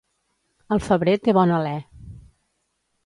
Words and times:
El 0.75 0.81
febrer 0.87 1.13
té 1.27 1.35
bon 1.41 1.53
alè. 1.59 1.75